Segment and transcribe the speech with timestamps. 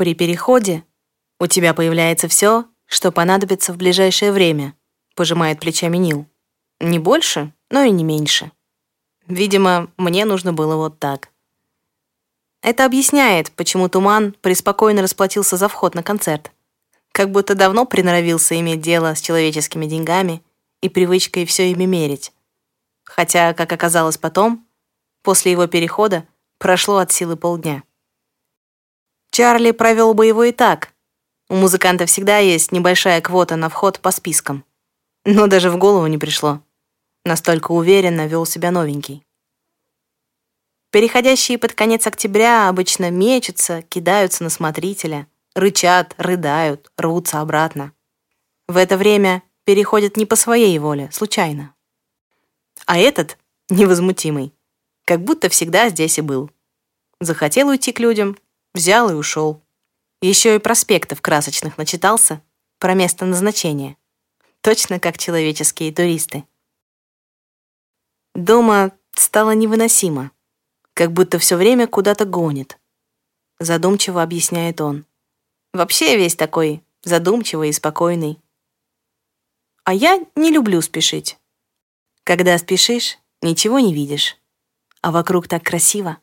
[0.00, 0.82] При переходе
[1.38, 4.74] у тебя появляется все, что понадобится в ближайшее время,
[5.14, 6.24] пожимает плечами Нил.
[6.80, 8.50] Не больше, но и не меньше.
[9.26, 11.28] Видимо, мне нужно было вот так.
[12.62, 16.50] Это объясняет, почему Туман преспокойно расплатился за вход на концерт.
[17.12, 20.42] Как будто давно приноровился иметь дело с человеческими деньгами
[20.80, 22.32] и привычкой все ими мерить.
[23.04, 24.66] Хотя, как оказалось потом,
[25.22, 26.26] после его перехода
[26.56, 27.82] прошло от силы полдня.
[29.30, 30.92] Чарли провел бы его и так.
[31.48, 34.64] У музыканта всегда есть небольшая квота на вход по спискам.
[35.24, 36.62] Но даже в голову не пришло.
[37.24, 39.24] Настолько уверенно вел себя новенький.
[40.90, 47.92] Переходящие под конец октября обычно мечутся, кидаются на смотрителя, рычат, рыдают, рвутся обратно.
[48.66, 51.74] В это время переходят не по своей воле, случайно.
[52.86, 54.52] А этот, невозмутимый,
[55.04, 56.50] как будто всегда здесь и был.
[57.20, 58.36] Захотел уйти к людям,
[58.74, 59.62] взял и ушел.
[60.20, 62.42] Еще и проспектов красочных начитался
[62.78, 63.96] про место назначения.
[64.60, 66.44] Точно как человеческие туристы.
[68.34, 70.30] Дома стало невыносимо
[71.00, 72.78] как будто все время куда-то гонит.
[73.58, 75.06] Задумчиво объясняет он.
[75.72, 78.38] Вообще весь такой задумчивый и спокойный.
[79.84, 81.38] А я не люблю спешить.
[82.22, 84.36] Когда спешишь, ничего не видишь.
[85.00, 86.18] А вокруг так красиво.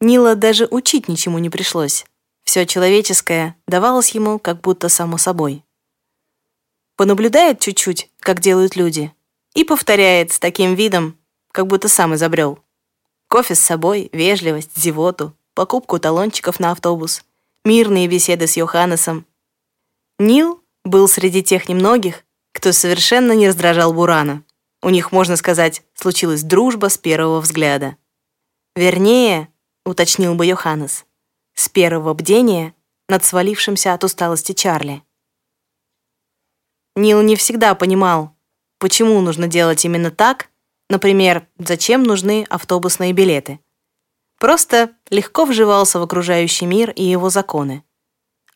[0.00, 2.06] Нила даже учить ничему не пришлось.
[2.42, 5.64] Все человеческое давалось ему как будто само собой.
[6.96, 9.12] Понаблюдает чуть-чуть, как делают люди,
[9.54, 11.18] и повторяет с таким видом,
[11.52, 12.58] как будто сам изобрел.
[13.28, 17.22] Кофе с собой, вежливость, зевоту, покупку талончиков на автобус,
[17.64, 19.26] мирные беседы с Йоханнесом.
[20.18, 24.42] Нил был среди тех немногих, кто совершенно не раздражал Бурана.
[24.82, 27.96] У них, можно сказать, случилась дружба с первого взгляда.
[28.74, 29.48] Вернее,
[29.84, 31.04] уточнил бы Йоханнес,
[31.54, 32.74] с первого бдения
[33.08, 35.02] над свалившимся от усталости Чарли.
[36.96, 38.36] Нил не всегда понимал,
[38.78, 40.50] почему нужно делать именно так,
[40.90, 43.60] Например, зачем нужны автобусные билеты?
[44.40, 47.84] Просто легко вживался в окружающий мир и его законы.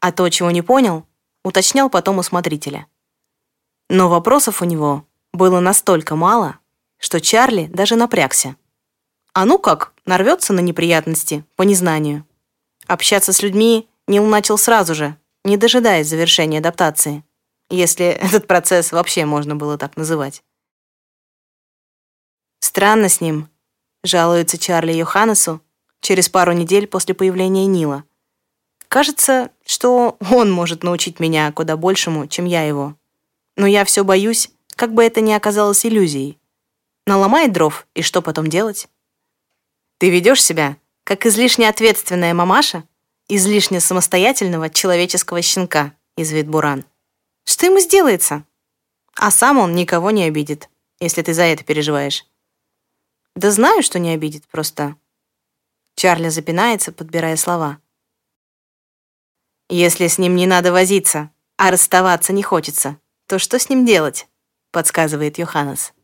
[0.00, 1.06] А то, чего не понял,
[1.44, 2.88] уточнял потом у смотрителя.
[3.88, 6.58] Но вопросов у него было настолько мало,
[6.98, 8.56] что Чарли даже напрягся.
[9.32, 12.26] А ну как, нарвется на неприятности по незнанию.
[12.86, 17.24] Общаться с людьми Нил начал сразу же, не дожидаясь завершения адаптации,
[17.70, 20.42] если этот процесс вообще можно было так называть.
[22.60, 23.48] Странно с ним,
[24.02, 25.60] жалуется Чарли Йоханнесу
[26.00, 28.04] через пару недель после появления Нила.
[28.88, 32.94] Кажется, что он может научить меня куда большему, чем я его.
[33.56, 36.38] Но я все боюсь, как бы это ни оказалось иллюзией.
[37.06, 38.88] Наломает дров, и что потом делать?
[40.04, 42.86] Ты ведешь себя, как излишне ответственная мамаша,
[43.26, 46.84] излишне самостоятельного человеческого щенка, извит Буран.
[47.44, 48.44] Что ему сделается?
[49.16, 50.68] А сам он никого не обидит,
[51.00, 52.26] если ты за это переживаешь.
[53.34, 54.94] Да знаю, что не обидит, просто...
[55.96, 57.78] Чарли запинается, подбирая слова.
[59.70, 64.28] Если с ним не надо возиться, а расставаться не хочется, то что с ним делать?
[64.70, 65.94] Подсказывает Йоханнес.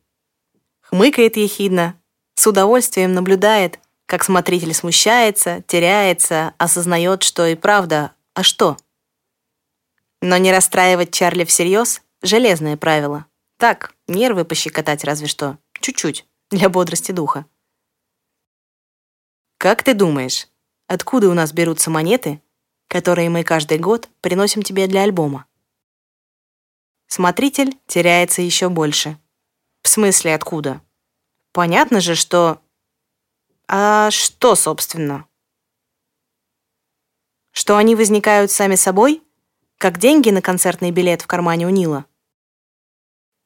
[0.81, 2.01] Хмыкает ехидно,
[2.33, 3.79] с удовольствием наблюдает,
[4.11, 8.75] как смотритель смущается, теряется, осознает, что и правда, а что?
[10.21, 13.25] Но не расстраивать Чарли всерьез— железное правило.
[13.55, 15.57] Так, нервы пощекотать разве что.
[15.79, 17.45] Чуть-чуть для бодрости духа.
[19.57, 20.49] Как ты думаешь,
[20.87, 22.41] откуда у нас берутся монеты,
[22.89, 25.45] которые мы каждый год приносим тебе для альбома?
[27.07, 29.17] Смотритель теряется еще больше.
[29.83, 30.81] В смысле, откуда?
[31.53, 32.61] Понятно же, что...
[33.73, 35.25] А что, собственно?
[37.53, 39.23] Что они возникают сами собой,
[39.77, 42.05] как деньги на концертный билет в кармане у Нила?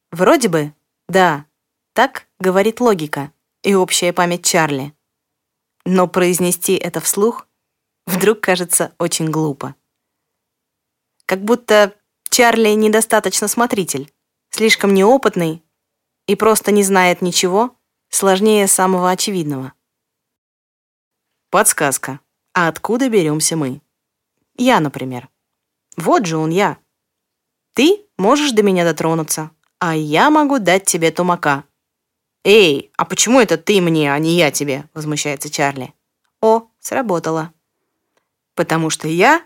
[0.09, 0.73] Вроде бы,
[1.07, 1.45] да.
[1.93, 3.31] Так говорит логика
[3.61, 4.95] и общая память Чарли.
[5.85, 7.47] Но произнести это вслух
[8.07, 9.75] вдруг кажется очень глупо.
[11.27, 11.93] Как будто
[12.31, 14.11] Чарли недостаточно смотритель,
[14.49, 15.63] слишком неопытный
[16.25, 17.77] и просто не знает ничего
[18.09, 19.73] сложнее самого очевидного.
[21.55, 22.19] Подсказка.
[22.53, 23.79] А откуда беремся мы?
[24.57, 25.29] Я, например.
[25.95, 26.77] Вот же он я.
[27.73, 31.63] Ты можешь до меня дотронуться, а я могу дать тебе тумака,
[32.43, 35.93] «Эй, а почему это ты мне, а не я тебе?»— возмущается Чарли.
[36.41, 37.53] «О, сработало.
[38.53, 39.41] Потому что я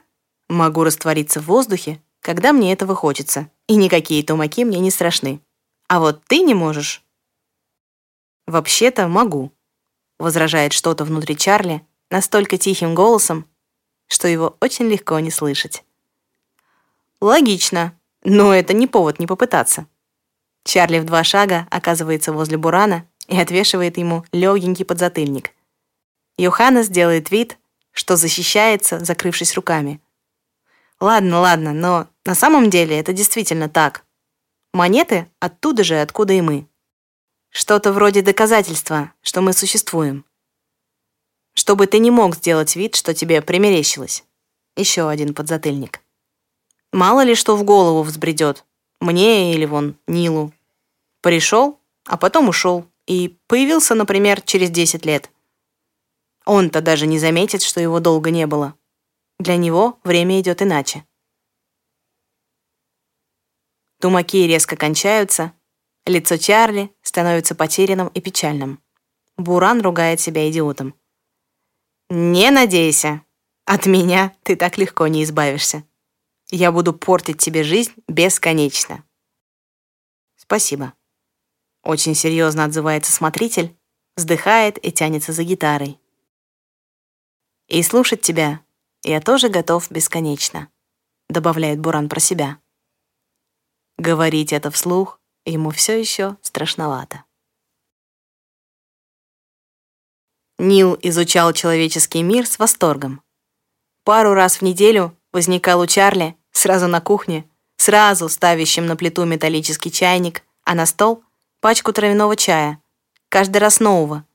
[0.47, 5.43] могу раствориться в воздухе, когда мне этого хочется, и никакие тумаки мне не страшны.
[5.87, 7.03] А вот ты не можешь».
[8.47, 9.51] «Вообще-то могу»,—
[10.17, 13.45] возражает что-то внутри Чарли настолько тихим голосом,
[14.07, 15.83] что его очень легко не слышать.
[17.21, 19.87] Логично, но это не повод не попытаться.
[20.63, 25.51] Чарли в два шага оказывается возле Бурана и отвешивает ему легенький подзатыльник.
[26.37, 27.57] Йоханнес делает вид,
[27.91, 30.01] что защищается, закрывшись руками.
[30.99, 34.05] Ладно, ладно, но на самом деле это действительно так.
[34.73, 36.67] Монеты оттуда же, откуда и мы.
[37.49, 40.25] Что-то вроде доказательства, что мы существуем.
[41.59, 44.23] Чтобы ты не мог сделать вид, что тебе примерещилось.
[44.77, 45.99] Еще один подзатыльник.
[46.93, 48.63] Мало ли что в голову взбредет.
[49.01, 50.53] Мне или вон Нилу.
[51.19, 52.85] Пришел, а потом ушел.
[53.07, 55.29] И появился, например, через 10 лет.
[56.45, 58.73] Он-то даже не заметит, что его долго не было.
[59.37, 61.03] Для него время идет иначе.
[63.99, 65.51] Тумаки резко кончаются,
[66.05, 68.81] лицо Чарли становится потерянным и печальным.
[69.35, 70.95] Буран ругает себя идиотом.
[72.09, 73.23] «Не надейся.
[73.65, 75.83] От меня ты так легко не избавишься.
[76.49, 79.03] Я буду портить тебе жизнь бесконечно».
[80.35, 80.93] «Спасибо».
[81.83, 83.77] Очень серьезно отзывается смотритель,
[84.15, 85.99] вздыхает и тянется за гитарой.
[87.67, 88.61] «И слушать тебя
[89.03, 90.69] я тоже готов бесконечно»,
[91.29, 92.59] добавляет Буран про себя.
[93.97, 97.23] Говорить это вслух ему все еще страшновато.
[100.59, 103.21] Нил изучал человеческий мир с восторгом.
[104.03, 109.89] Пару раз в неделю возникал у Чарли, сразу на кухне, сразу ставящим на плиту металлический
[109.89, 111.23] чайник, а на стол—
[111.61, 112.81] пачку травяного чая.
[113.29, 114.25] Каждый раз нового.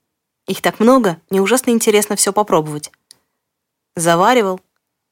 [0.47, 2.91] Их так много, мне ужасно интересно все попробовать.
[3.94, 4.62] Заваривал,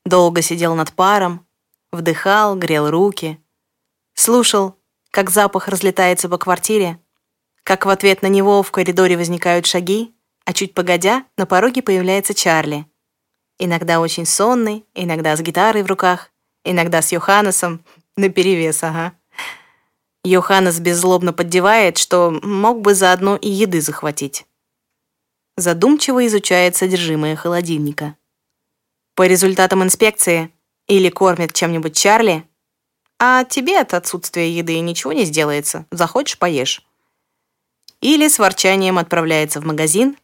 [0.07, 1.47] долго сидел над паром,
[1.93, 3.39] вдыхал, грел руки,
[4.15, 4.77] Слушал,
[5.11, 6.99] как запах разлетается по квартире,
[7.65, 12.35] как в ответ на него в коридоре возникают шаги, а чуть погодя на пороге появляется
[12.35, 12.87] Чарли.
[13.59, 16.31] Иногда очень сонный, иногда с гитарой в руках,
[16.65, 17.85] иногда с Йоханнесом,
[18.17, 19.13] наперевес, ага.
[20.25, 24.47] Йоханнес беззлобно поддевает, что мог бы заодно и еды захватить.
[25.57, 28.17] Задумчиво изучает содержимое холодильника.
[29.15, 30.51] По результатам инспекции
[30.87, 32.49] или кормит чем-нибудь Чарли,
[33.19, 35.87] а тебе от отсутствия еды ничего не сделается.
[35.91, 36.83] Захочешь— поешь.
[38.01, 40.17] Или с ворчанием отправляется в магазин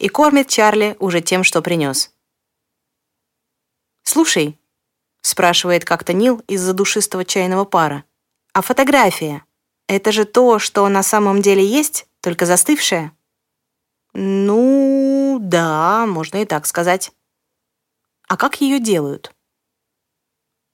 [0.00, 2.12] и кормит Чарли уже тем, что принес.
[4.02, 4.58] «Слушай»,—
[5.20, 8.04] спрашивает как-то Нил из-за душистого чайного пара,
[8.54, 9.44] «а фотография—
[9.86, 13.12] это же то, что на самом деле есть, только застывшее?»
[14.14, 17.12] «Ну, да, можно и так сказать».
[18.26, 19.34] «А как ее делают?»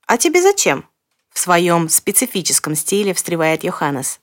[0.07, 0.89] «А тебе зачем?»
[1.31, 4.21] В своем специфическом стиле встревает Йоханнес.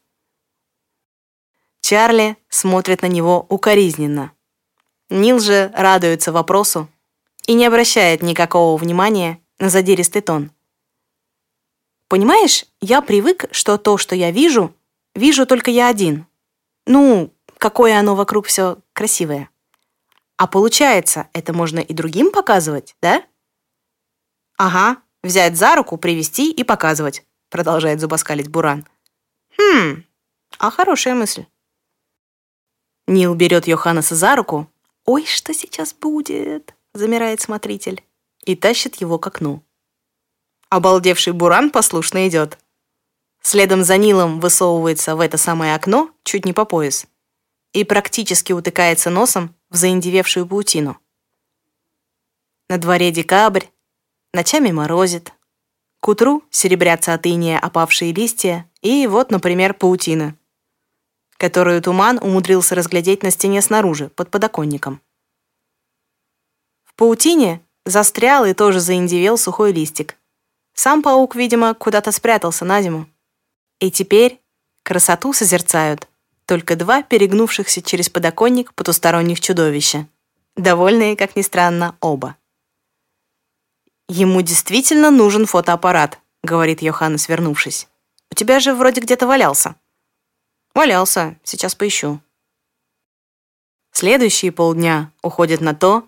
[1.81, 4.31] Чарли смотрит на него укоризненно.
[5.13, 6.89] Нил же радуется вопросу
[7.45, 10.51] и не обращает никакого внимания на задиристый тон.
[12.07, 14.73] Понимаешь, я привык, что то, что я вижу,
[15.13, 16.25] вижу только я один.
[16.87, 19.49] Ну, какое оно вокруг все красивое.
[20.37, 23.23] А получается, это можно и другим показывать, да?
[24.57, 28.85] Ага, Взять за руку, привести и показывать, продолжает зубоскалить Буран.
[29.57, 30.03] Хм,
[30.57, 31.45] а хорошая мысль.
[33.07, 34.69] Нил берет Йоханнеса за руку.
[35.05, 38.03] «Ой, что сейчас будет?»— замирает смотритель.
[38.45, 39.63] И тащит его к окну.
[40.69, 42.57] Обалдевший Буран послушно идет.
[43.41, 47.05] Следом за Нилом высовывается в это самое окно, чуть не по пояс,
[47.73, 50.97] и практически утыкается носом в заиндевевшую паутину.
[52.69, 53.65] На дворе декабрь,
[54.35, 55.31] Ночами морозит.
[55.99, 57.27] К утру серебрятся от
[57.61, 60.35] опавшие листья и вот, например, паутина,
[61.43, 65.01] которую туман умудрился разглядеть на стене снаружи, под подоконником.
[66.85, 70.15] В паутине застрял и тоже заиндивел сухой листик.
[70.73, 73.09] Сам паук, видимо, куда-то спрятался на зиму.
[73.81, 74.39] И теперь
[74.83, 76.07] красоту созерцают
[76.45, 80.07] только два перегнувшихся через подоконник потусторонних чудовища.
[80.55, 82.37] Довольные, как ни странно, оба.
[84.07, 87.89] «Ему действительно нужен фотоаппарат»,— говорит Йоханнес, вернувшись.
[88.31, 89.75] «У тебя же вроде где-то валялся».
[90.73, 91.37] «Валялся.
[91.43, 92.19] Сейчас поищу».
[93.91, 96.07] Следующие полдня уходят на то,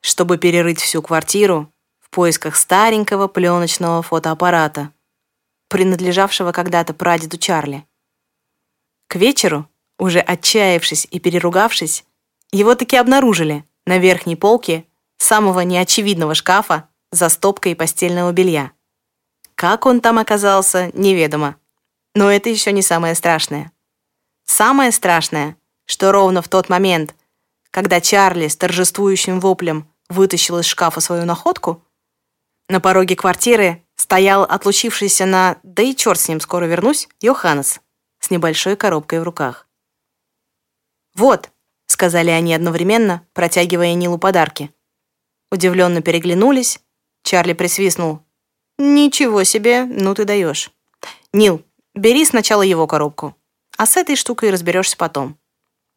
[0.00, 4.92] чтобы перерыть всю квартиру в поисках старенького пленочного фотоаппарата,
[5.68, 7.84] принадлежавшего когда-то прадеду Чарли.
[9.08, 12.04] К вечеру, уже отчаявшись и переругавшись,
[12.52, 14.84] его таки обнаружили на верхней полке
[15.18, 18.72] самого неочевидного шкафа за стопкой постельного белья.
[19.54, 21.56] Как он там оказался, неведомо.
[22.14, 23.72] Но это еще не самое страшное.
[24.46, 27.14] Самое страшное, что ровно в тот момент,
[27.70, 31.82] когда Чарли с торжествующим воплем вытащил из шкафа свою находку,
[32.68, 37.80] На пороге квартиры стоял отлучившийся на «да и черт с ним, скоро вернусь» Йоханнес
[38.18, 39.68] с небольшой коробкой в руках.
[41.14, 41.50] «Вот»,—
[41.86, 44.72] сказали они одновременно, протягивая Нилу подарки.
[45.52, 46.80] Удивленно переглянулись.
[47.22, 48.20] Чарли присвистнул.
[48.78, 50.72] «Ничего себе, ну ты даешь.
[51.32, 51.62] Нил,
[51.94, 53.36] бери сначала его коробку,
[53.76, 55.38] а с этой штукой разберешься потом.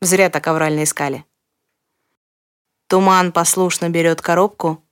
[0.01, 1.25] Зря так аврально искали».
[2.87, 4.83] Туман послушно берет коробку,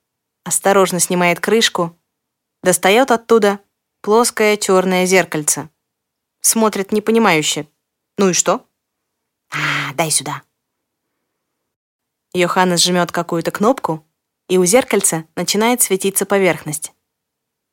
[0.44, 1.96] осторожно снимает крышку,
[2.62, 3.60] достает оттуда
[4.00, 5.68] плоское черное зеркальце.
[6.40, 7.66] Смотрит непонимающе.
[8.16, 8.66] «Ну и что?»
[9.50, 10.42] «А, дай сюда».
[12.34, 14.04] Йоханнес жмет какую-то кнопку,
[14.48, 16.92] и у зеркальца начинает светиться поверхность.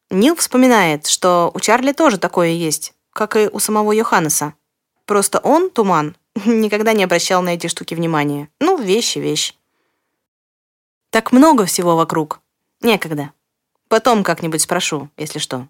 [0.10, 4.54] Нил вспоминает, что у Чарли тоже такое есть, как и у самого Йоханнеса.
[5.06, 8.50] Просто он, Туман, никогда не обращал на эти штуки внимания.
[8.60, 9.56] Ну, вещи, вещь.
[11.12, 12.42] Так много всего вокруг.
[12.82, 13.32] Некогда.
[13.88, 15.70] Потом как-нибудь спрошу, если что.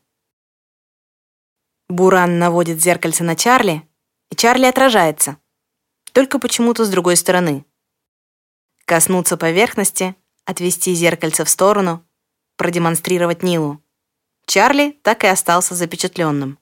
[1.87, 3.87] Буран наводит зеркальце на Чарли,
[4.31, 5.37] и Чарли отражается.
[6.13, 7.65] Только почему-то с другой стороны.
[8.85, 10.15] Коснуться поверхности,
[10.45, 12.03] отвести зеркальце в сторону,
[12.55, 13.83] продемонстрировать Нилу.
[14.47, 16.57] Чарли так и остался запечатленным.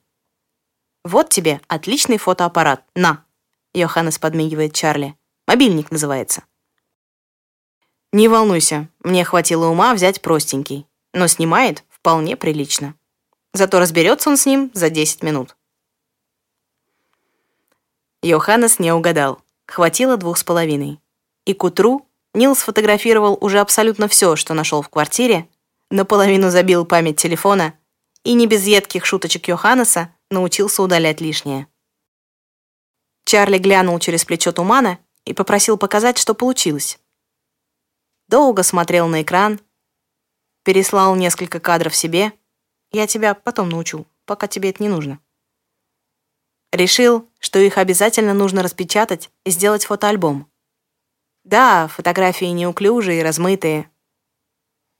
[1.04, 2.84] «Вот тебе отличный фотоаппарат.
[2.96, 3.26] На!»
[3.74, 5.16] Йоханнес подмигивает Чарли.
[5.48, 6.44] «Мобильник называется».
[8.12, 12.96] «Не волнуйся, мне хватило ума взять простенький, но снимает вполне прилично.
[13.54, 15.58] Зато разберется он с ним за 10 минут».
[18.22, 19.42] Йоханнес не угадал.
[19.66, 21.00] Хватило двух с половиной.
[21.46, 25.48] И к утру Нил сфотографировал уже абсолютно все, что нашел в квартире,
[25.92, 27.76] наполовину забил память телефона
[28.24, 31.68] и не без едких шуточек Йоханнеса научился удалять лишнее.
[33.26, 37.00] Чарли глянул через плечо тумана и попросил показать, что получилось.
[38.28, 39.60] Долго смотрел на экран,
[40.64, 42.34] переслал несколько кадров себе.
[42.92, 45.20] Я тебя потом научу, пока тебе это не нужно.
[46.72, 50.50] Решил, что их обязательно нужно распечатать и сделать фотоальбом.
[51.44, 53.90] Да, фотографии неуклюжие и размытые.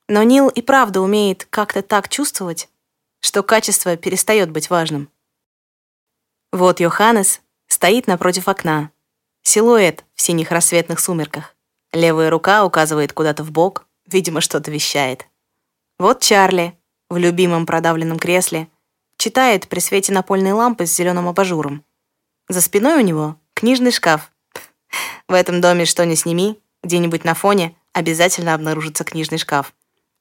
[0.10, 2.70] Но Нил и правда умеет как-то так чувствовать,
[3.22, 5.10] что качество перестает быть важным.
[6.54, 8.92] Вот Йоханнес стоит напротив окна.
[9.42, 11.56] Силуэт в синих рассветных сумерках.
[11.92, 15.26] Левая рука указывает куда-то в бок, видимо, что-то вещает.
[15.98, 16.78] Вот Чарли
[17.10, 18.68] в любимом продавленном кресле
[19.18, 21.84] читает при свете напольной лампы с зеленым абажуром.
[22.48, 24.32] За спиной у него книжный шкаф
[25.28, 29.74] в этом доме что ни сними, где-нибудь на фоне обязательно обнаружится книжный шкаф.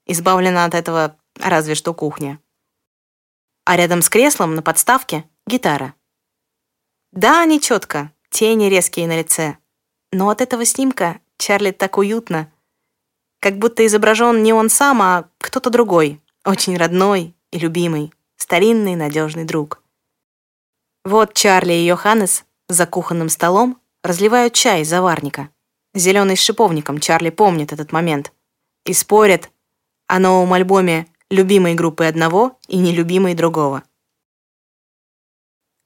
[0.07, 2.39] Избавлена от этого разве что кухня.
[3.67, 5.95] А рядом с креслом на подставке гитара.
[7.13, 9.59] Да, не четко, тени резкие на лице.
[10.13, 12.51] Но от этого снимка Чарли так уютно.
[13.39, 19.45] Как будто изображен не он сам, а кто-то другой, очень родной и любимый, старинный надежный
[19.45, 19.83] друг.
[21.05, 25.51] Вот Чарли и Йоханнес за кухонным столом разливают чай из заварника.
[25.95, 28.33] Зеленый с шиповником, Чарли помнит этот момент.
[28.87, 29.51] И спорят
[30.07, 33.83] о новом альбоме любимой группы одного и нелюбимой другого.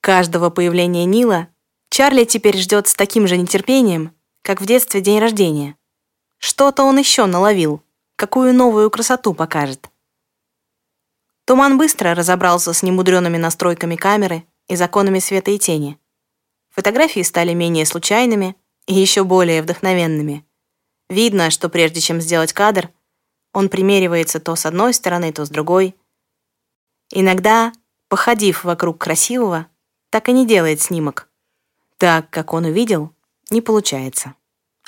[0.06, 1.48] Каждого появления Нила
[1.90, 5.76] Чарли теперь ждет с таким же нетерпением, как в детстве день рождения.
[6.38, 7.82] Что-то он еще наловил,
[8.14, 9.90] какую новую красоту покажет.
[11.44, 15.98] Туман быстро разобрался с немудреными настройками камеры и законами света и тени.
[16.70, 18.54] Фотографии стали менее случайными
[18.86, 20.46] и еще более вдохновенными.
[21.08, 22.90] Видно, что прежде чем сделать кадр,
[23.52, 25.96] он примеривается то с одной стороны, то с другой.
[27.10, 27.72] Иногда,
[28.08, 29.66] походив вокруг красивого,
[30.10, 31.28] так и не делает снимок.
[31.98, 33.12] Так, как он увидел,
[33.50, 34.34] не получается.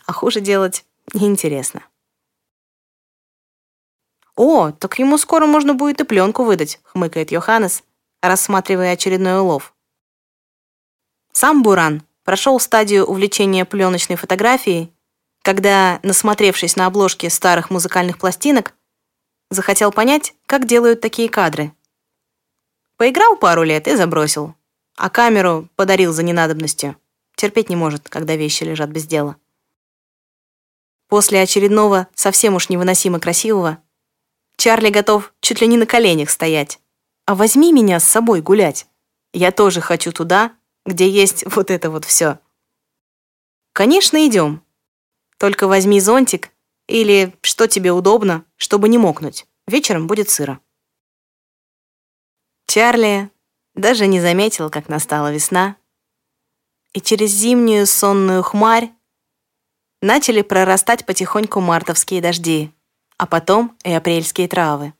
[0.06, 1.82] А хуже делать неинтересно.
[4.36, 7.82] «О, так ему скоро можно будет и пленку выдать»,— хмыкает Йоханнес,
[8.22, 9.74] рассматривая очередной улов.
[11.32, 14.92] Сам Буран прошел стадию увлечения пленочной фотографией,
[15.42, 18.74] когда, насмотревшись на обложки старых музыкальных пластинок,
[19.50, 21.72] захотел понять, как делают такие кадры.
[22.96, 24.54] Поиграл пару лет и забросил,
[24.98, 26.96] а камеру подарил за ненадобностью.
[27.36, 29.36] Терпеть не может, когда вещи лежат без дела.
[31.06, 33.82] После очередного, совсем уж невыносимо красивого,
[34.56, 36.80] Чарли готов чуть ли не на коленях стоять.
[37.26, 38.88] А возьми меня с собой гулять.
[39.32, 42.40] Я тоже хочу туда, где есть вот это вот все.
[43.72, 44.62] Конечно, идем.
[45.38, 46.50] Только возьми зонтик
[46.88, 49.46] или что тебе удобно, чтобы не мокнуть.
[49.68, 50.58] Вечером будет сыро.
[52.66, 53.30] Чарли
[53.78, 55.76] даже не заметил, как настала весна,
[56.92, 58.90] и через зимнюю сонную хмарь
[60.02, 62.72] начали прорастать потихоньку мартовские дожди,
[63.18, 64.94] а потом и апрельские травы.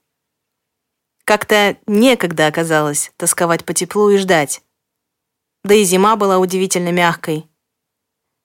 [1.25, 4.63] Как-то некогда оказалось тосковать по теплу и ждать.
[5.65, 7.49] Да и зима была удивительно мягкой.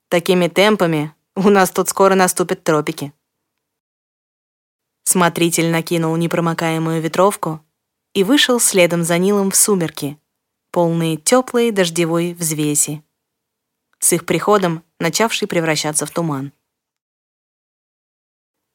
[0.09, 3.13] Такими темпами у нас тут скоро наступят тропики.
[5.05, 7.63] Смотритель накинул непромокаемую ветровку
[8.13, 10.19] и вышел следом за Нилом в сумерки,
[10.73, 13.03] полные теплой дождевой взвеси,
[13.99, 16.51] с их приходом начавший превращаться в туман.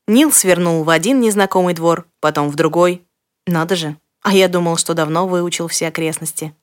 [0.07, 3.05] Нил свернул в один незнакомый двор, потом в другой.
[3.47, 6.55] Надо же, а я думал, что давно выучил все окрестности.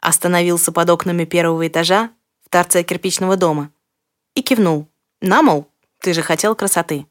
[0.00, 2.10] Остановился под окнами первого этажа
[2.46, 3.70] в торце кирпичного дома
[4.34, 4.88] и кивнул.
[5.20, 7.06] «На, мол, ты же хотел красоты».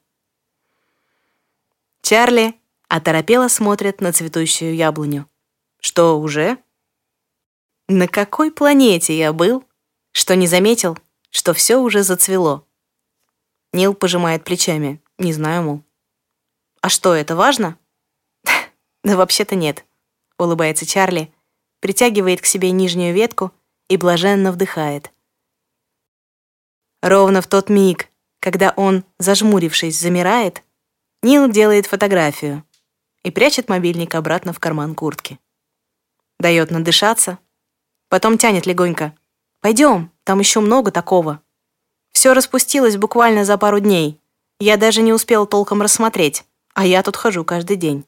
[2.01, 2.55] Чарли
[2.87, 5.29] оторопело смотрит на цветущую яблоню.
[5.79, 6.57] Что, уже?
[7.89, 9.65] На какой планете я был,
[10.13, 10.97] что не заметил,
[11.29, 12.65] что все уже зацвело?
[13.73, 15.01] Нил пожимает плечами.
[15.17, 15.83] Не знаю, мол.
[16.81, 17.77] А что, это важно?
[19.03, 19.85] Да вообще-то нет,
[20.37, 21.33] улыбается Чарли,
[21.81, 23.51] притягивает к себе нижнюю ветку
[23.89, 25.11] и блаженно вдыхает.
[27.01, 28.07] Ровно в тот миг,
[28.39, 30.63] когда он, зажмурившись, замирает,
[31.21, 32.63] Нил делает фотографию
[33.23, 35.39] и прячет мобильник обратно в карман куртки.
[36.39, 37.39] Дает надышаться,
[38.13, 39.15] потом тянет легонько.
[39.59, 41.41] «Пойдем, там еще много такого».
[42.11, 44.21] Все распустилось буквально за пару дней.
[44.59, 48.05] Я даже не успел толком рассмотреть, а я тут хожу каждый день.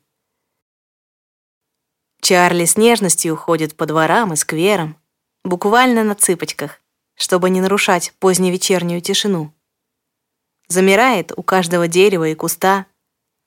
[2.21, 4.95] Чарли с нежностью уходит по дворам и скверам,
[5.43, 6.81] буквально на цыпочках,
[7.15, 9.51] чтобы не нарушать поздневечернюю тишину.
[10.67, 12.85] Замирает у каждого дерева и куста,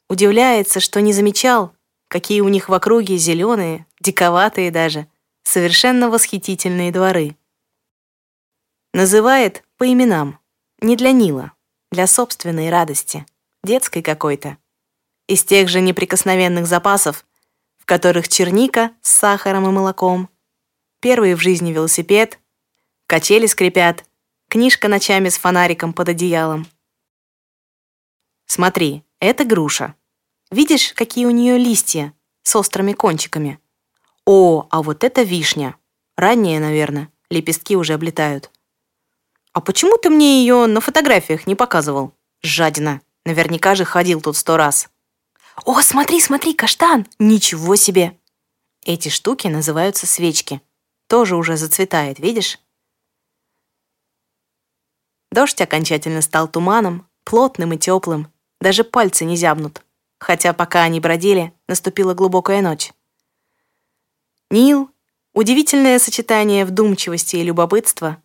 [0.09, 1.73] Удивляется, что не замечал,
[2.09, 5.07] какие у них в округе зеленые, диковатые даже,
[5.49, 7.35] совершенно восхитительные дворы.
[8.93, 10.39] Называет по именам,
[10.83, 11.53] не для Нила,
[11.91, 13.25] для собственной радости,
[13.65, 14.59] детской какой-то.
[15.27, 17.25] Из тех же неприкосновенных запасов,
[17.79, 20.29] в которых черника с сахаром и молоком,
[21.01, 22.39] первый в жизни велосипед,
[23.07, 24.05] качели скрипят,
[24.51, 26.67] книжка ночами с фонариком под одеялом.
[28.45, 29.95] Смотри, это груша.
[30.51, 33.59] Видишь, какие у нее листья с острыми кончиками?
[34.31, 35.75] О, а вот это вишня.
[36.15, 37.11] Ранняя, наверное.
[37.31, 38.51] Лепестки уже облетают.
[39.55, 42.13] А почему ты мне ее на фотографиях не показывал?
[42.43, 43.01] Жадина.
[43.25, 44.91] Наверняка же ходил тут сто раз.
[45.65, 47.07] О, смотри, смотри, каштан!
[47.19, 48.19] Ничего себе!
[48.85, 50.61] Эти штуки называются свечки.
[51.07, 52.59] Тоже уже зацветает, видишь?
[55.33, 58.31] Дождь окончательно стал туманом, плотным и теплым.
[58.61, 59.83] Даже пальцы не зябнут
[60.19, 62.93] хотя пока они бродили, наступила глубокая ночь.
[64.51, 64.91] Нил,
[65.35, 68.23] удивительное сочетание вдумчивости и любопытства,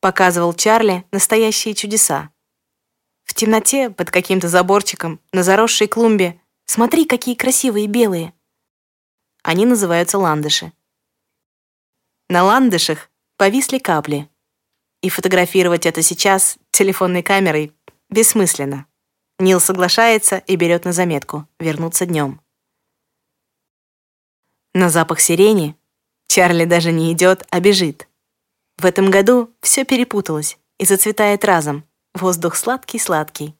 [0.00, 2.30] показывал Чарли настоящие чудеса.
[3.24, 8.34] В темноте, под каким-то заборчиком, на заросшей клумбе, смотри, какие красивые белые.
[9.42, 10.72] Они называются ландыши.
[12.28, 14.28] На ландышах повисли капли,
[15.02, 17.74] и фотографировать это сейчас телефонной камерой
[18.08, 18.86] бессмысленно.
[19.38, 22.41] Нил соглашается и берет на заметку вернуться днем.
[24.74, 25.76] На запах сирени
[26.28, 28.08] Чарли даже не идет, а бежит.
[28.78, 31.84] В этом году все перепуталось и зацветает разом.
[32.14, 33.54] Воздух сладкий-сладкий.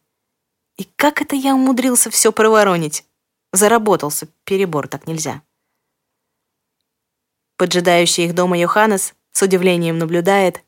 [0.76, 3.04] И как это я умудрился все проворонить?
[3.52, 5.42] Заработался, перебор так нельзя.
[7.56, 10.62] Поджидающий их дома Йоханнес с удивлением наблюдает,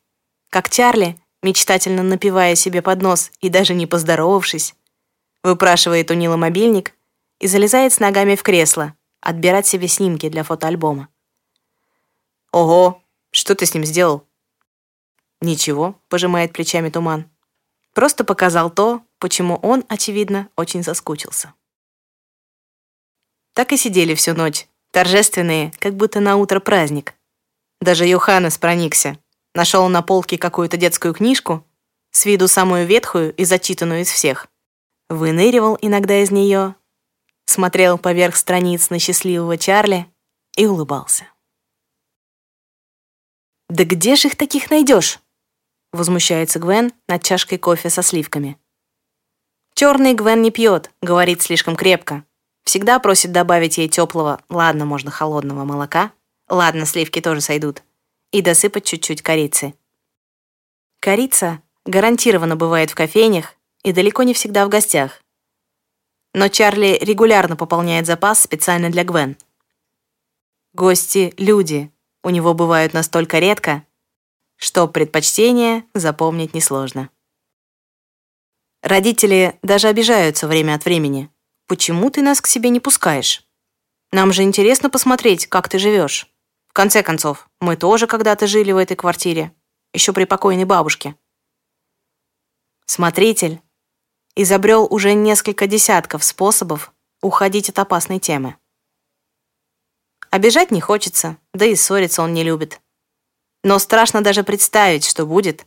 [0.51, 4.75] как Чарли, мечтательно напивая себе под нос и даже не поздоровавшись,
[5.45, 6.95] Выпрашивает у Нила мобильник
[7.39, 11.09] и залезает с ногами в кресло, отбирать себе снимки для фотоальбома.
[12.53, 14.25] «Ого, что ты с ним сделал?»
[15.41, 17.29] «Ничего»,— пожимает плечами туман.
[17.93, 21.53] «Просто показал то, почему он, очевидно, очень соскучился».
[23.53, 27.15] Так и сидели всю ночь, торжественные, как будто на утро праздник.
[27.81, 29.19] Даже Йоханнес проникся.
[29.55, 31.67] Нашел на полке какую-то детскую книжку,
[32.11, 34.49] с виду самую ветхую и зачитанную из всех
[35.09, 36.75] выныривал иногда из нее,
[37.47, 40.07] смотрел поверх страниц на счастливого Чарли
[40.57, 41.27] и улыбался.
[43.69, 45.21] «Да где же их таких найдешь?»
[45.93, 48.59] возмущается Гвен над чашкой кофе со сливками.
[49.75, 52.25] «Черный Гвен не пьет, говорит слишком крепко.
[52.65, 56.13] Всегда просит добавить ей теплого, ладно, можно холодного молока,
[56.49, 57.83] ладно, сливки тоже сойдут,
[58.33, 59.75] и досыпать чуть-чуть корицы.
[61.01, 65.21] Корица гарантированно бывает в кофейнях и далеко не всегда в гостях.
[66.35, 69.37] Но Чарли регулярно пополняет запас специально для Гвен.
[70.75, 71.91] Гости— люди,
[72.23, 73.87] у него бывают настолько редко,
[74.57, 77.09] что предпочтение запомнить несложно.
[78.83, 81.31] Родители даже обижаются время от времени.
[81.67, 83.47] «Почему ты нас к себе не пускаешь?»
[84.15, 86.29] Нам же интересно посмотреть, как ты живешь.
[86.69, 89.53] В конце концов, мы тоже когда-то жили в этой квартире,
[89.93, 91.17] еще при покойной бабушке.
[92.87, 93.61] Смотритель
[94.37, 96.93] изобрел уже несколько десятков способов
[97.23, 98.57] уходить от опасной темы.
[100.31, 102.81] Обижать не хочется, да и ссориться он не любит.
[103.63, 105.67] Но страшно даже представить, что будет,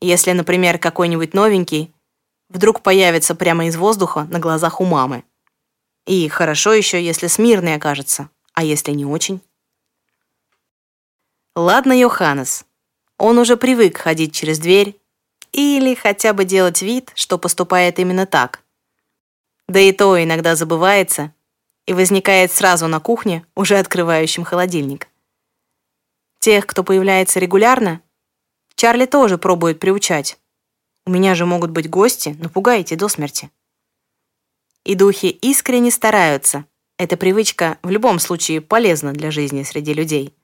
[0.00, 1.94] если, например, какой-нибудь новенький
[2.48, 5.24] вдруг появится прямо из воздуха на глазах у мамы.
[6.06, 9.40] И хорошо еще, если смирный окажется, а если не очень.
[11.56, 12.64] Ладно, Йоханнес.
[13.18, 14.98] Он уже привык ходить через дверь
[15.52, 18.62] или хотя бы делать вид, что поступает именно так.
[19.68, 21.32] Да и то иногда забывается
[21.86, 25.08] и возникает сразу на кухне, уже открывающим холодильник.
[26.38, 28.00] Тех, кто появляется регулярно,
[28.74, 30.38] Чарли тоже пробует приучать.
[31.06, 33.50] У меня же могут быть гости, напугаете до смерти
[34.88, 36.64] и духи искренне стараются.
[36.96, 40.34] Эта привычка в любом случае полезна для жизни среди людей.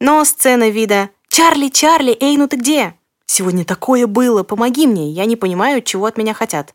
[0.00, 2.98] Но сцены вида «Чарли, Чарли, эй, ну ты где?
[3.26, 6.74] Сегодня такое было, помоги мне, я не понимаю, чего от меня хотят».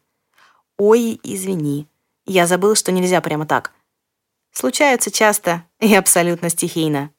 [0.77, 1.87] «Ой, извини,
[2.25, 3.71] я забыл, что нельзя прямо так».
[4.51, 7.11] Случаются часто и абсолютно стихийно.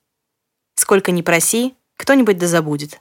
[0.74, 3.00] Сколько ни проси, кто-нибудь да забудет.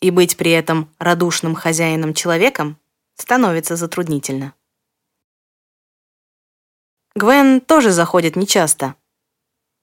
[0.00, 2.78] И быть при этом радушным хозяином человеком
[3.14, 4.54] становится затруднительно.
[7.14, 8.94] Гвен тоже заходит нечасто.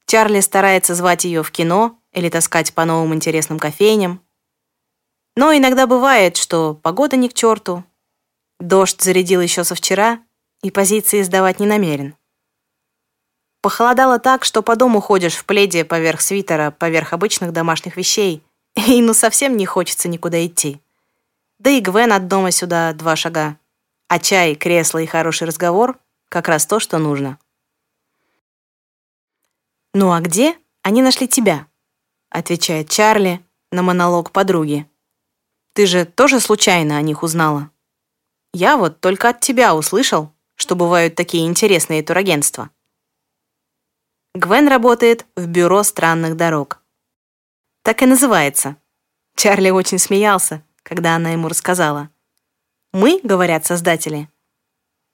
[0.05, 4.21] Чарли старается звать ее в кино или таскать по новым интересным кофейням.
[5.35, 7.83] Но иногда бывает, что погода не к черту.
[8.59, 10.19] Дождь зарядил еще со вчера,
[10.61, 12.15] и позиции сдавать не намерен.
[13.61, 18.43] Похолодало так, что по дому ходишь в пледе поверх свитера, поверх обычных домашних вещей,
[18.75, 20.81] и ну совсем не хочется никуда идти.
[21.59, 23.57] Да и Гвен от дома сюда два шага.
[24.07, 25.97] А чай, кресло и хороший разговор
[26.29, 27.39] как раз то, что нужно.
[29.93, 31.67] «Ну а где они нашли тебя?»
[32.29, 33.39] отвечает Чарли
[33.71, 34.87] на монолог подруги.
[35.73, 37.69] «Ты же тоже случайно о них узнала?»
[38.53, 42.69] «Я вот только от тебя услышал, что бывают такие интересные турагентства».
[44.35, 46.79] Гвен работает в бюро странных дорог.
[47.83, 48.77] Так и называется.
[49.35, 52.09] Чарли очень смеялся, когда она ему рассказала.
[52.93, 54.29] «Мы,— говорят создатели,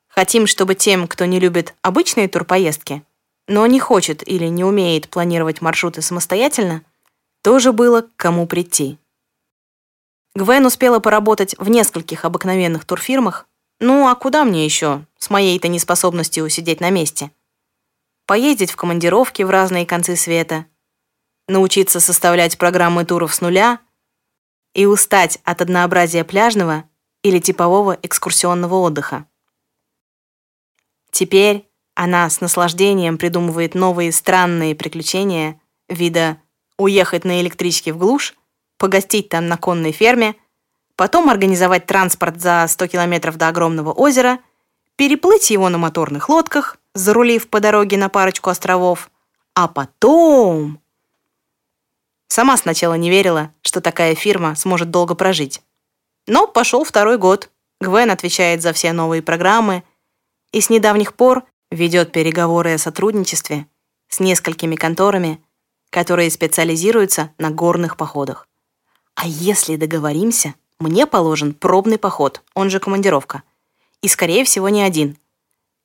[0.10, 3.04] Хотим, чтобы тем, кто не любит обычные турпоездки,
[3.48, 6.84] но не хочет или не умеет планировать маршруты самостоятельно,
[7.42, 8.98] тоже было к кому прийти.
[10.36, 13.48] Гвен успела поработать в нескольких обыкновенных турфирмах,
[13.80, 17.32] ну а куда мне еще, с моей-то неспособностью сидеть на месте?
[18.26, 20.66] Поездить в командировки в разные концы света,
[21.48, 23.80] научиться составлять программы туров с нуля
[24.74, 26.84] и устать от однообразия пляжного
[27.24, 29.26] или типового экскурсионного отдыха.
[31.12, 36.42] Теперь она с наслаждением придумывает новые странные приключения вида
[36.78, 38.36] уехать на электричке в глушь,
[38.80, 40.36] погостить там на конной ферме,
[40.96, 44.40] потом организовать транспорт за 100 километров до огромного озера,
[44.96, 49.12] переплыть его на моторных лодках, зарулив по дороге на парочку островов,
[49.54, 50.82] а потом...
[52.28, 55.62] Сама сначала не верила, что такая фирма сможет долго прожить.
[56.28, 57.50] Но пошел второй год.
[57.82, 59.84] Гвен отвечает за все новые программы,
[60.52, 63.68] и с недавних пор ведет переговоры о сотрудничестве
[64.10, 65.42] с несколькими конторами,
[65.90, 68.49] которые специализируются на горных походах.
[69.22, 73.44] А если договоримся, мне положен пробный поход, он же командировка.
[74.02, 75.18] И, скорее всего, не один.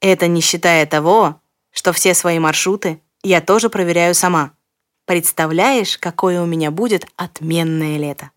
[0.01, 1.41] Это не считая того,
[1.73, 4.53] что все свои маршруты я тоже проверяю сама.
[5.05, 8.31] Представляешь, какое у меня будет отменное лето.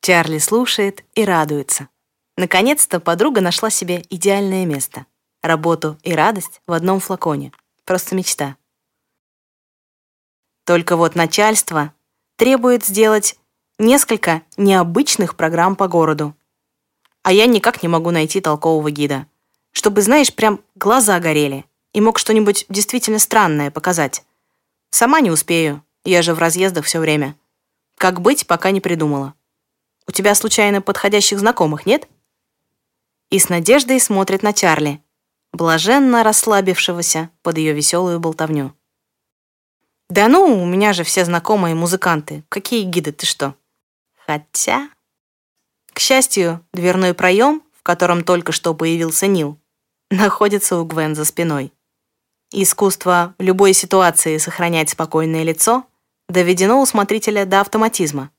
[0.00, 1.88] Чарли слушает и радуется.
[2.36, 5.06] Наконец-то подруга нашла себе идеальное место.
[5.40, 7.52] Работу и радость в одном флаконе.
[7.84, 8.56] Просто мечта.
[10.64, 11.94] Только вот начальство
[12.34, 13.38] требует сделать
[13.82, 16.34] несколько необычных программ по городу.
[17.22, 19.26] А я никак не могу найти толкового гида.
[19.72, 24.24] Чтобы, знаешь, прям глаза горели и мог что-нибудь действительно странное показать.
[24.90, 27.36] Сама не успею, я же в разъездах все время.
[27.96, 29.34] Как быть, пока не придумала.
[30.08, 32.08] У тебя случайно подходящих знакомых нет?
[33.32, 35.02] и с надеждой смотрит на Чарли,
[35.52, 38.76] блаженно расслабившегося под ее веселую болтовню.
[40.10, 42.44] «Да ну, у меня же все знакомые музыканты.
[42.50, 43.54] Какие гиды, ты что?»
[44.32, 44.88] Хотя...
[45.92, 49.58] К счастью, дверной проем, в котором только что появился Нил,
[50.10, 51.70] находится у Гвен за спиной.
[52.50, 55.84] Искусство любой ситуации сохранять спокойное лицо
[56.30, 58.30] доведено у смотрителя до автоматизма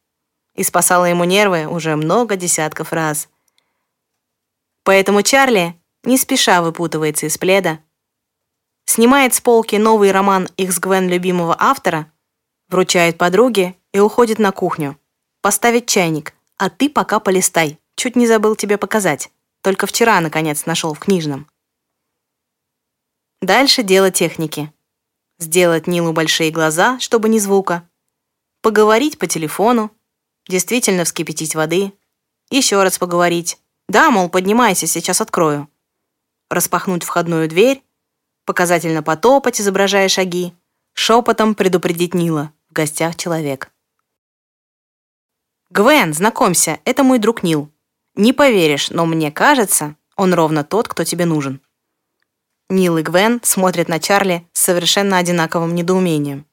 [0.56, 3.30] и спасало ему нервы уже много десятков раз.
[4.84, 7.82] Поэтому Чарли не спеша выпутывается из пледа,
[8.86, 12.12] снимает с полки новый роман их с Гвен любимого автора,
[12.70, 14.98] вручает подруге и уходит на кухню.
[15.44, 17.78] Поставить чайник, а ты пока полистай.
[17.96, 19.30] Чуть не забыл тебе показать.
[19.62, 21.50] Только вчера, наконец, нашел в книжном.
[23.42, 24.72] Дальше дело техники.
[25.40, 27.86] Сделать Нилу большие глаза, чтобы ни звука.
[28.62, 29.92] Поговорить по телефону.
[30.48, 31.92] Действительно вскипятить воды.
[32.50, 33.60] Еще раз поговорить.
[33.90, 35.68] Да, мол, поднимайся, сейчас открою.
[36.50, 37.84] Распахнуть входную дверь.
[38.46, 40.54] Показательно потопать, изображая шаги.
[40.94, 42.54] Шепотом предупредить Нила.
[42.70, 43.73] В гостях человек.
[45.74, 47.72] «Гвен, знакомься, это мой друг Нил.
[48.14, 51.62] Не поверишь, но мне кажется, он ровно тот, кто тебе нужен».
[52.70, 56.46] Нил и Гвен смотрят на Чарли с совершенно одинаковым недоумением.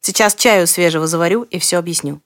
[0.00, 2.20] Сейчас чаю свежего заварю и все объясню.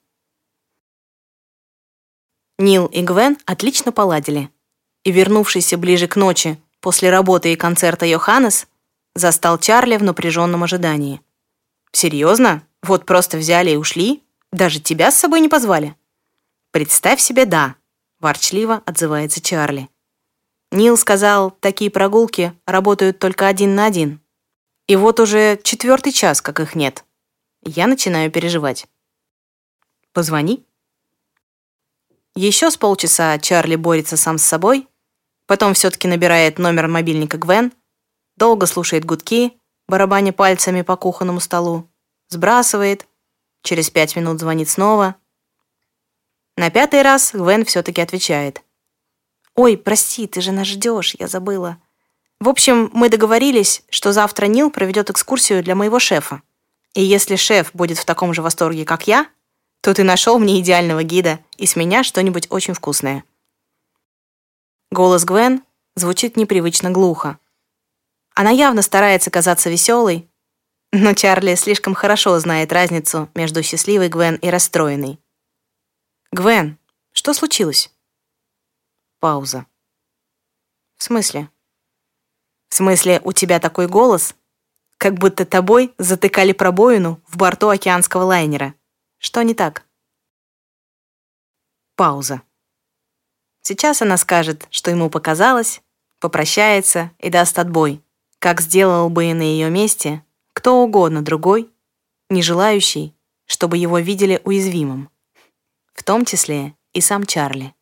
[2.57, 4.49] Нил и Гвен отлично поладили.
[5.05, 8.67] И вернувшийся ближе к ночи после работы и концерта Йоханнес
[9.15, 11.21] застал Чарли в напряженном ожидании.
[11.93, 12.63] «Серьезно?
[12.83, 14.23] Вот просто взяли и ушли?
[14.51, 15.95] Даже тебя с собой не позвали?»
[16.71, 17.77] «Представь себе, да»,—
[18.21, 19.89] ворчливо отзывается Чарли.
[20.71, 24.21] Нил сказал, такие прогулки работают только один на один.
[24.87, 27.05] И вот уже четвертый час, как их нет.
[27.63, 28.87] Я начинаю переживать.
[30.13, 30.67] «Позвони».
[32.35, 34.87] Еще с полчаса Чарли борется сам с собой,
[35.47, 37.73] потом все-таки набирает номер мобильника Гвен,
[38.37, 41.89] долго слушает гудки, барабаня пальцами по кухонному столу,
[42.29, 43.09] сбрасывает,
[43.63, 45.17] через пять минут звонит снова—
[46.59, 48.63] на пятый раз Гвен все-таки отвечает.
[49.55, 51.79] «Ой, прости, ты же нас ждешь, я забыла».
[52.41, 56.43] В общем, мы договорились, что завтра Нил проведет экскурсию для моего шефа.
[56.95, 59.29] И если шеф будет в таком же восторге, как я,
[59.83, 63.23] то ты нашел мне идеального гида и с меня что-нибудь очень вкусное.
[64.91, 65.63] Голос Гвен
[65.95, 67.39] звучит непривычно глухо.
[68.35, 70.29] Она явно старается казаться веселой,
[70.91, 75.21] но Чарли слишком хорошо знает разницу между счастливой Гвен и расстроенной.
[76.31, 76.79] «Гвен,
[77.13, 77.91] что случилось?»
[79.19, 79.67] Пауза.
[80.97, 81.51] «В смысле?»
[82.69, 84.35] «В смысле, у тебя такой голос,
[84.99, 88.75] как будто тобой затыкали пробоину в борту океанского лайнера.
[89.17, 89.87] Что не так?»
[91.97, 92.43] Пауза.
[93.63, 95.81] Сейчас она скажет, что ему показалось,
[96.21, 98.03] попрощается и даст отбой,
[98.39, 101.71] как сделал бы и на ее месте кто угодно другой,
[102.29, 103.15] не желающий,
[103.47, 105.09] чтобы его видели уязвимым
[105.99, 107.75] в том числе и сам Чарли.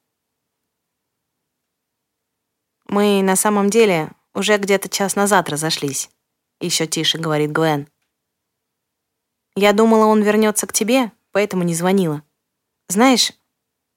[2.89, 6.09] «Мы на самом деле уже где-то час назад разошлись»,—
[6.61, 7.89] еще тише говорит Гвен.
[9.55, 12.23] «Я думала, он вернется к тебе, поэтому не звонила.
[12.89, 13.33] Знаешь,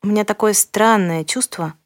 [0.02, 1.78] у меня такое странное чувство,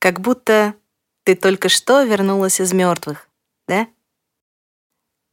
[0.00, 0.74] как будто
[1.22, 3.28] ты только что вернулась из мертвых,
[3.68, 3.86] да?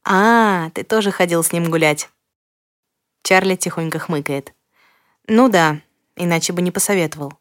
[0.04, 2.08] А, ты тоже ходил с ним гулять.
[3.24, 4.54] Чарли тихонько хмыкает.
[5.28, 5.80] Ну да,
[6.16, 7.32] иначе бы не посоветовал.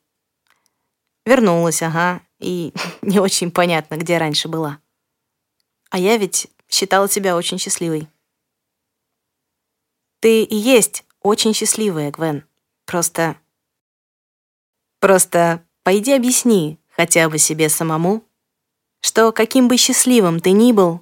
[1.25, 4.79] Вернулась, ага, и не очень понятно, где раньше была.
[5.89, 8.07] А я ведь считала себя очень счастливой.
[10.19, 12.45] Ты и есть очень счастливая, Гвен.
[12.85, 13.35] Просто...
[14.99, 18.23] Просто пойди объясни хотя бы себе самому,
[19.01, 21.01] что каким бы счастливым ты ни был,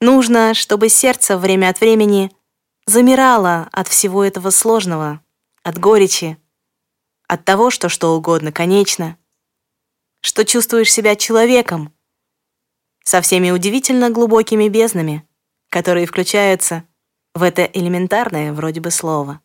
[0.00, 2.34] нужно, чтобы сердце время от времени
[2.86, 5.22] замирало от всего этого сложного,
[5.62, 6.38] от горечи,
[7.28, 9.16] от того, что что угодно конечно,
[10.20, 11.92] что чувствуешь себя человеком,
[13.04, 15.26] со всеми удивительно глубокими безднами,
[15.68, 16.84] которые включаются
[17.34, 19.40] в это элементарное вроде бы слово.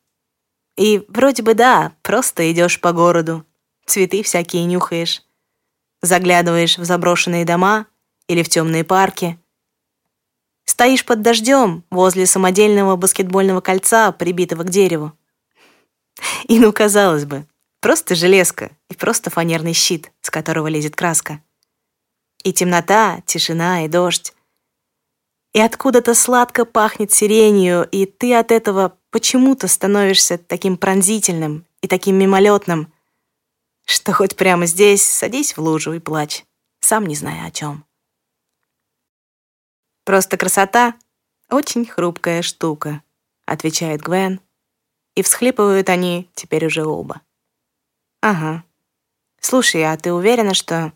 [0.76, 3.46] И вроде бы да, просто идешь по городу,
[3.86, 5.24] цветы всякие нюхаешь,
[6.02, 7.88] заглядываешь в заброшенные дома
[8.28, 9.40] или в темные парки,
[10.66, 15.17] стоишь под дождем возле самодельного баскетбольного кольца, прибитого к дереву,
[16.48, 17.46] и ну, казалось бы,
[17.82, 21.42] просто железка и просто фанерный щит, с которого лезет краска.
[22.44, 24.34] И темнота, тишина и дождь.
[25.54, 32.18] И откуда-то сладко пахнет сиренью, и ты от этого почему-то становишься таким пронзительным и таким
[32.18, 32.94] мимолетным,
[33.86, 36.46] что хоть прямо здесь садись в лужу и плачь,
[36.82, 37.86] сам не зная о чем.
[40.04, 40.96] Просто красота—
[41.50, 43.02] очень хрупкая штука,
[43.46, 44.42] отвечает Гвен,
[45.18, 47.22] и всхлипывают они теперь уже оба.
[48.22, 48.64] Ага.
[49.40, 50.94] Слушай, а ты уверена, что...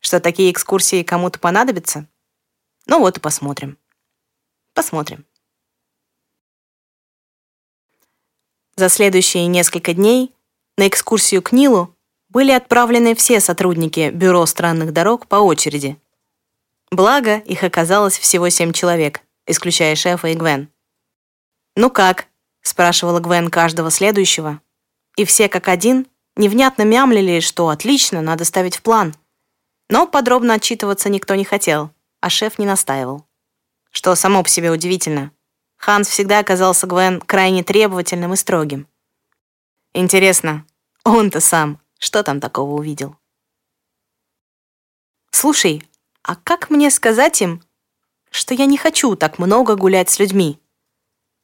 [0.00, 2.08] Что такие экскурсии кому-то понадобятся?
[2.86, 3.78] Ну вот и посмотрим.
[4.74, 5.24] Посмотрим.
[8.74, 10.34] За следующие несколько дней
[10.76, 11.94] на экскурсию к Нилу
[12.28, 16.00] были отправлены все сотрудники Бюро странных дорог по очереди.
[16.90, 20.68] Благо, их оказалось всего семь человек, исключая шефа и Гвен.
[21.76, 22.26] «Ну как?»—
[22.68, 24.60] спрашивала Гвен каждого следующего.
[25.16, 29.14] И все как один невнятно мямлили, что отлично, надо ставить в план.
[29.88, 33.26] Но подробно отчитываться никто не хотел, а шеф не настаивал.
[33.90, 35.32] Что само по себе удивительно.
[35.76, 38.86] Ханс всегда оказался Гвен крайне требовательным и строгим.
[39.94, 40.66] Интересно,
[41.04, 43.16] он-то сам что там такого увидел?
[45.30, 45.82] «Слушай,
[46.22, 47.62] а как мне сказать им,
[48.30, 50.60] что я не хочу так много гулять с людьми?»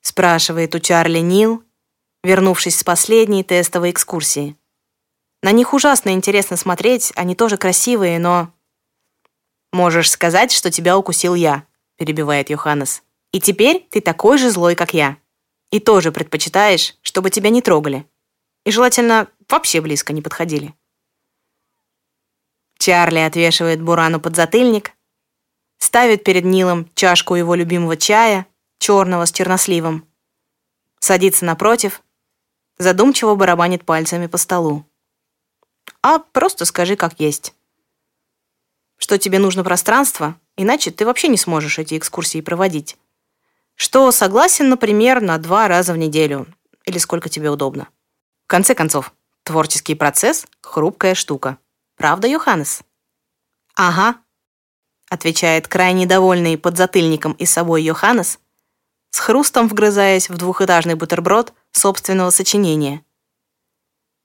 [0.05, 1.65] Спрашивает у Чарли Нил,
[2.23, 4.57] вернувшись с последней тестовой экскурсии.
[5.43, 8.53] На них ужасно интересно смотреть, они тоже красивые, но...
[9.73, 13.03] «Можешь сказать, что тебя укусил я»,— перебивает Йоханнес.
[13.33, 15.17] «И теперь ты такой же злой, как я.
[15.71, 18.07] И тоже предпочитаешь, чтобы тебя не трогали.
[18.65, 20.75] И желательно вообще близко не подходили».
[22.79, 24.93] Чарли отвешивает Бурану подзатыльник,
[25.79, 28.47] ставит перед Нилом чашку его любимого чая,
[28.79, 30.07] черного с черносливом,
[30.99, 32.03] садится напротив,
[32.79, 34.85] задумчиво барабанит пальцами по столу.
[36.03, 37.55] А просто скажи, как есть.
[38.97, 42.97] Что тебе нужно пространство, иначе ты вообще не сможешь эти экскурсии проводить.
[43.75, 46.47] Что согласен, например, на два раза в неделю,
[46.85, 47.89] или сколько тебе удобно.
[48.45, 51.59] В конце концов, творческий процесс— хрупкая штука.
[51.97, 52.83] Правда, Йоханнес?
[53.75, 54.21] Ага,
[55.09, 58.39] отвечает крайне довольный подзатыльником и собой Йоханнес,
[59.15, 63.05] с хрустом вгрызаясь в двухэтажный бутерброд собственного сочинения.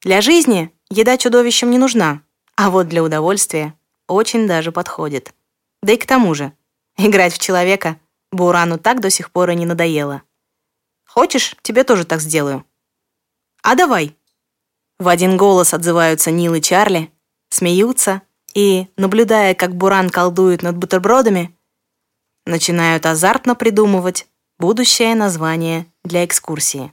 [0.02, 2.24] Для жизни еда чудовищам не нужна,
[2.56, 3.76] а вот для удовольствия
[4.08, 5.32] очень даже подходит.
[5.84, 6.54] Да и к тому же,
[6.98, 8.00] играть в человека
[8.32, 10.24] Бурану так до сих пор и не надоело.
[11.06, 12.66] Хочешь, тебе тоже так сделаю?
[13.62, 14.18] А давай.
[14.98, 17.12] В один голос отзываются Нил и Чарли,
[17.52, 18.24] смеются
[18.56, 21.56] и, наблюдая, как Буран колдует над бутербродами,
[22.48, 24.28] начинают азартно придумывать
[24.60, 26.92] будущее название для экскурсии.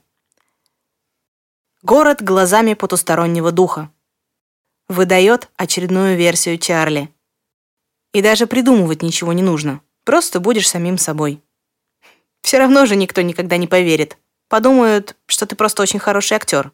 [1.82, 3.90] Город глазами потустороннего духа.
[4.86, 7.12] Выдает очередную версию Чарли.
[8.12, 9.80] И даже придумывать ничего не нужно.
[10.04, 11.42] Просто будешь самим собой.
[12.40, 14.16] Все равно же никто никогда не поверит.
[14.48, 16.70] Подумают, что ты просто очень хороший актер.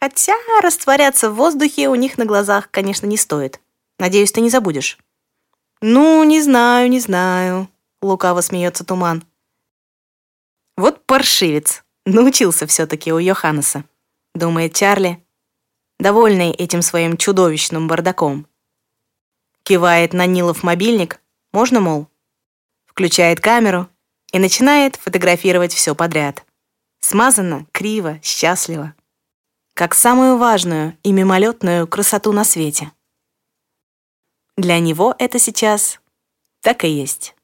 [0.00, 3.60] Хотя растворяться в воздухе у них на глазах, конечно, не стоит.
[3.98, 4.96] Надеюсь, ты не забудешь.
[5.82, 7.68] Ну, не знаю, не знаю,
[8.00, 9.22] лукаво смеется Туман.
[10.78, 11.84] Вот паршивец.
[12.06, 13.84] Научился все-таки у Йоханнеса,
[14.34, 15.22] думает Чарли,
[15.98, 18.46] довольный этим своим чудовищным бардаком.
[19.62, 21.20] Кивает на Нилов мобильник,
[21.52, 22.08] можно, мол.
[22.86, 23.90] Включает камеру
[24.32, 26.46] и начинает фотографировать все подряд.
[27.00, 28.94] Смазанно, криво, счастливо
[29.78, 32.90] как самую важную и мимолетную красоту на свете.
[34.56, 36.00] Для него это сейчас
[36.62, 37.36] так и есть.